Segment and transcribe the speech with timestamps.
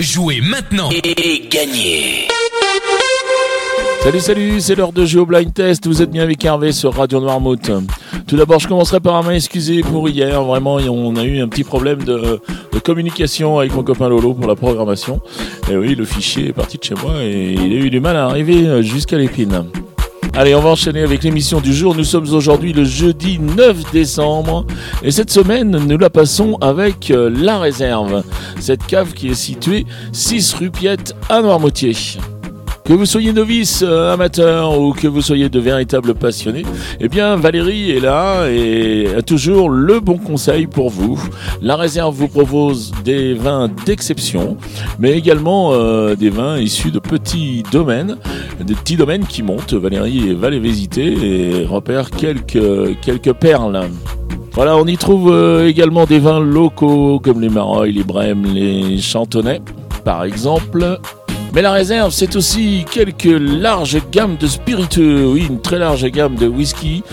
[0.00, 2.26] Jouez maintenant et gagnez
[4.02, 5.86] Salut, salut, c'est l'heure de jouer au blind test.
[5.86, 7.70] Vous êtes bien avec Hervé sur Radio Noirmouth.
[8.26, 10.42] Tout d'abord, je commencerai par m'excuser pour hier.
[10.42, 12.40] Vraiment, on a eu un petit problème de,
[12.72, 15.20] de, communication avec mon copain Lolo pour la programmation.
[15.70, 18.16] Et oui, le fichier est parti de chez moi et il a eu du mal
[18.16, 19.64] à arriver jusqu'à l'épine.
[20.36, 21.94] Allez, on va enchaîner avec l'émission du jour.
[21.94, 24.66] Nous sommes aujourd'hui le jeudi 9 décembre
[25.04, 28.24] et cette semaine, nous la passons avec euh, la réserve.
[28.58, 31.94] Cette cave qui est située 6 rue Piette à Noirmoutier.
[32.84, 36.66] Que vous soyez novice, euh, amateur ou que vous soyez de véritables passionnés,
[37.00, 41.18] eh bien Valérie est là et a toujours le bon conseil pour vous.
[41.62, 44.58] La réserve vous propose des vins d'exception,
[44.98, 48.18] mais également euh, des vins issus de petits domaines,
[48.60, 49.72] des petits domaines qui montent.
[49.72, 53.80] Valérie va les visiter et repère quelques, quelques perles.
[54.52, 58.98] Voilà, on y trouve euh, également des vins locaux comme les Marolles, les Brèmes, les
[58.98, 59.62] Chantonnay,
[60.04, 60.98] par exemple.
[61.54, 66.34] Mais la réserve, c'est aussi quelques larges gammes de spiritueux, oui, une très large gamme
[66.34, 67.04] de whisky,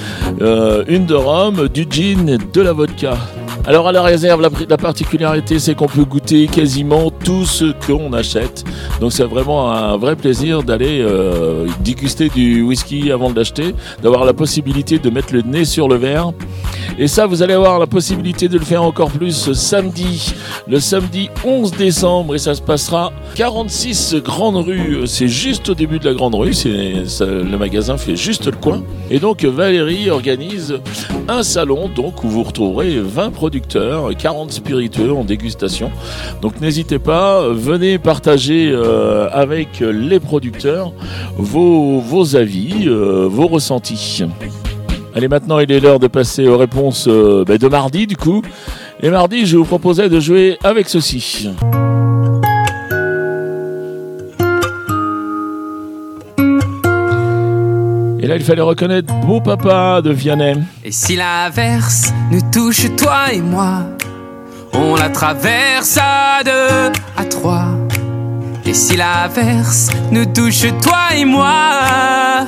[0.41, 3.17] euh, une de rhum, du gin, de la vodka.
[3.65, 8.63] Alors à la réserve, la, particularité, c'est qu'on peut goûter quasiment tout ce qu'on achète.
[8.99, 14.25] Donc c'est vraiment un vrai plaisir d'aller euh, déguster du whisky avant de l'acheter, d'avoir
[14.25, 16.31] la possibilité de mettre le nez sur le verre.
[16.97, 20.33] Et ça, vous allez avoir la possibilité de le faire encore plus samedi,
[20.67, 25.01] le samedi 11 décembre, et ça se passera 46 Grande Rue.
[25.05, 28.83] C'est juste au début de la Grande Rue, le magasin fait juste le coin.
[29.09, 30.79] Et donc Valérie organise
[31.27, 35.91] un salon donc où vous retrouverez 20 producteurs, 40 spiritueux en dégustation.
[36.41, 40.93] Donc n'hésitez pas, venez partager euh, avec les producteurs
[41.35, 44.23] vos, avis, euh, vos ressentis.
[45.13, 48.41] Allez, maintenant il est l'heure de passer aux réponses euh, ben, de mardi du coup.
[49.03, 51.49] Et mardi, je vous proposais de jouer avec ceci.
[58.23, 60.53] Et là, il fallait reconnaître Beau Papa de Vianney.
[60.85, 63.79] Et si l'averse nous touche, toi et moi,
[64.73, 67.65] on la traverse à deux, à trois.
[68.63, 72.45] Et si l'averse nous touche, toi et moi,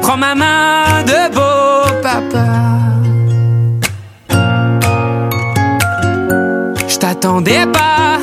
[0.00, 2.46] prends ma main de beau papa.
[6.88, 8.20] Je t'attendais pas,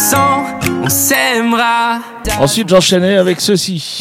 [0.00, 0.46] sang,
[0.82, 1.98] on s'aimera.
[2.40, 4.00] Ensuite, j'enchaînais avec ceci.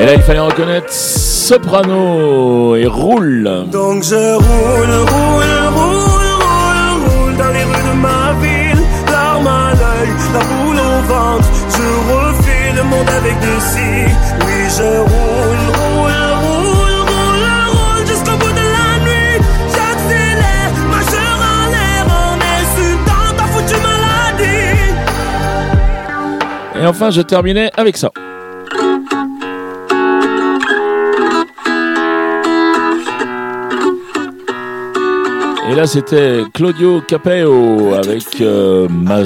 [0.00, 3.66] Et là, il fallait reconnaître soprano et roule.
[3.70, 9.74] Donc je roule, roule, roule, roule, roule dans les rues de ma ville, l'arme à
[9.74, 11.48] l'œil, la boule au ventre.
[11.76, 13.90] Je refais le monde avec des si.
[14.46, 15.27] Oui, je roule, roule,
[26.80, 28.10] Et enfin, je terminais avec ça.
[35.70, 39.24] Et là, c'était Claudio Capeo avec euh, Ma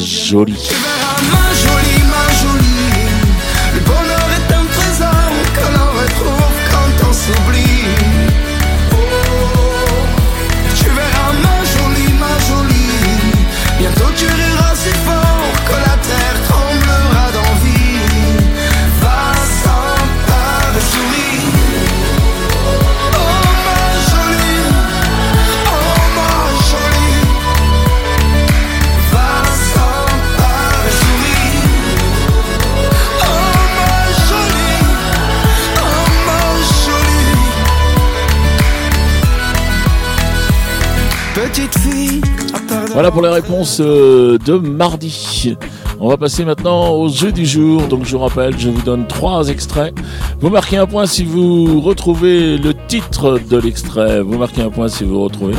[42.92, 45.56] Voilà pour les réponses euh, de mardi.
[45.98, 47.82] On va passer maintenant au jeu du jour.
[47.88, 49.94] Donc je vous rappelle, je vous donne trois extraits.
[50.40, 54.20] Vous marquez un point si vous retrouvez le titre de l'extrait.
[54.20, 55.54] Vous marquez un point si vous retrouvez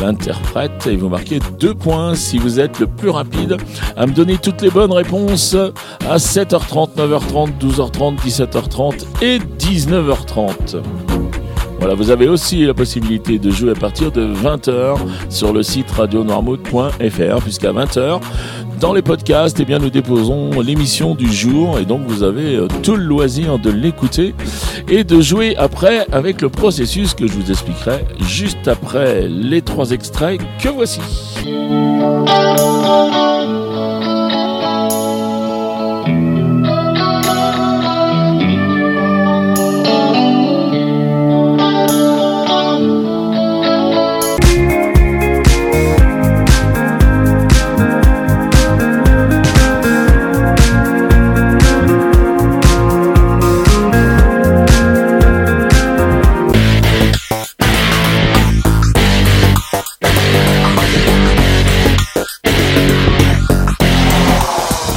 [0.00, 0.86] l'interprète.
[0.86, 3.56] Et vous marquez deux points si vous êtes le plus rapide
[3.96, 5.56] à me donner toutes les bonnes réponses
[6.08, 10.82] à 7h30, 9h30, 12h30, 17h30 et 19h30.
[11.94, 14.96] Vous avez aussi la possibilité de jouer à partir de 20h
[15.28, 18.20] sur le site radionoirmouth.fr puisqu'à 20h,
[18.80, 22.68] dans les podcasts, eh bien, nous déposons l'émission du jour et donc vous avez euh,
[22.82, 24.34] tout le loisir de l'écouter
[24.88, 29.92] et de jouer après avec le processus que je vous expliquerai juste après les trois
[29.92, 31.00] extraits que voici.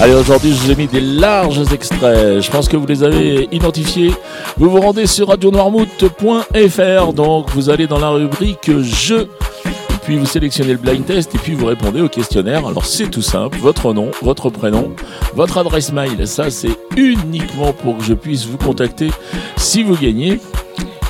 [0.02, 2.42] Allez, aujourd'hui, je vous ai mis des larges extraits.
[2.42, 4.14] Je pense que vous les avez identifiés.
[4.58, 7.14] Vous vous rendez sur radionoirmout.fr.
[7.14, 9.28] Donc, vous allez dans la rubrique Je
[10.04, 12.66] puis vous sélectionnez le blind test et puis vous répondez au questionnaire.
[12.66, 14.92] Alors c'est tout simple, votre nom, votre prénom,
[15.36, 16.26] votre adresse mail.
[16.28, 19.12] Ça c'est uniquement pour que je puisse vous contacter
[19.56, 20.40] si vous gagnez.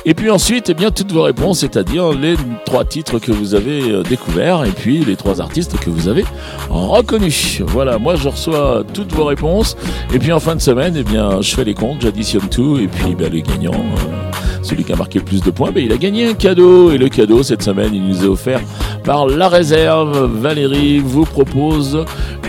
[0.06, 3.90] Et puis ensuite, eh bien, toutes vos réponses, c'est-à-dire les trois titres que vous avez
[3.90, 6.24] euh, découverts et puis les trois artistes que vous avez
[6.70, 7.60] reconnus.
[7.66, 9.76] Voilà, moi je reçois toutes vos réponses
[10.14, 12.88] et puis en fin de semaine, eh bien, je fais les comptes, j'additionne tout et
[12.88, 14.30] puis ben, le gagnant, euh,
[14.62, 16.98] celui qui a marqué le plus de points, ben, il a gagné un cadeau et
[16.98, 18.60] le cadeau cette semaine, il nous est offert
[19.04, 20.30] par la réserve.
[20.40, 22.06] Valérie vous propose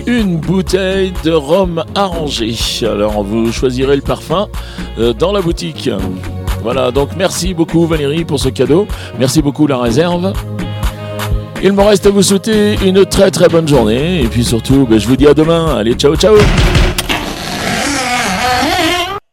[0.08, 2.56] une bouteille de rhum arrangé.
[2.84, 4.48] Alors vous choisirez le parfum
[5.00, 5.90] euh, dans la boutique.
[6.62, 8.88] Voilà, donc merci beaucoup Valérie pour ce cadeau.
[9.20, 10.34] Merci beaucoup la réserve.
[11.64, 14.22] Il me reste à vous souhaiter une très très bonne journée.
[14.22, 15.76] Et puis surtout, ben, je vous dis à demain.
[15.78, 16.36] Allez, ciao ciao